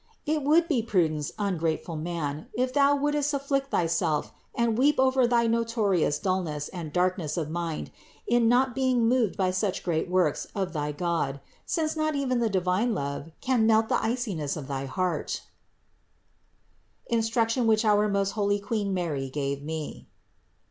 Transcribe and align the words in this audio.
It 0.25 0.41
would 0.41 0.67
be 0.67 0.81
prudence, 0.81 1.31
ungrateful 1.37 1.95
man, 1.95 2.47
if 2.53 2.73
thou 2.73 2.95
wouldst 2.95 3.35
afflict 3.35 3.69
thy 3.69 3.85
self 3.85 4.33
and 4.55 4.75
weep 4.75 4.95
over 4.99 5.27
thy 5.27 5.45
notorious 5.45 6.17
dullness 6.17 6.69
and 6.69 6.91
darkness 6.91 7.37
of 7.37 7.51
mind 7.51 7.91
in 8.25 8.49
not 8.49 8.73
being 8.73 9.07
moved 9.07 9.37
by 9.37 9.51
such 9.51 9.83
great 9.83 10.09
works 10.09 10.47
of 10.55 10.73
thy 10.73 10.91
God; 10.91 11.39
since 11.67 11.95
not 11.95 12.15
even 12.15 12.39
the 12.39 12.49
divine 12.49 12.95
love 12.95 13.29
can 13.41 13.67
melt 13.67 13.89
the 13.89 14.03
iciness 14.03 14.57
of 14.57 14.67
thy 14.67 14.87
heart. 14.87 15.43
THE 17.07 17.17
INCARNATION 17.17 17.65
453 17.65 17.65
INSTRUCTION 17.67 17.67
WHICH 17.67 17.85
OUR 17.85 18.09
MOST 18.09 18.31
HOLY 18.31 18.57
QUEEN 18.59 18.95
MARY 18.95 19.29
GAVE 19.29 19.61
ME. 19.61 20.07